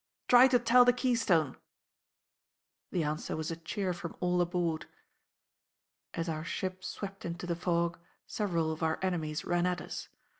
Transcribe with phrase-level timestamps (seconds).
[0.27, 1.57] Try to tell the Keystone."
[2.91, 4.87] The answer was a cheer from all aboard.
[6.15, 10.07] As our ship swept into the fog, several of our enemies ran at us.